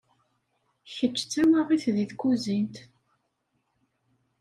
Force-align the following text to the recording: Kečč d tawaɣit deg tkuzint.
Kečč 0.95 1.17
d 1.23 1.27
tawaɣit 1.31 1.83
deg 1.97 2.09
tkuzint. 2.11 2.75